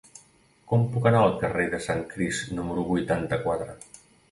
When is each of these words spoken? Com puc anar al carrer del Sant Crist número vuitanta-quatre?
Com 0.71 0.85
puc 0.93 1.09
anar 1.09 1.19
al 1.25 1.35
carrer 1.43 1.67
del 1.75 1.85
Sant 1.89 2.03
Crist 2.15 2.51
número 2.61 2.89
vuitanta-quatre? 2.91 3.79